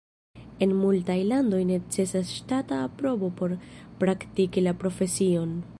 [0.65, 3.55] En multaj landoj necesas ŝtata aprobo por
[4.03, 5.53] praktiki la profesion.